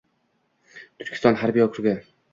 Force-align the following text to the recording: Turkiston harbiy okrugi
Turkiston 1.03 1.39
harbiy 1.45 1.67
okrugi 1.71 1.95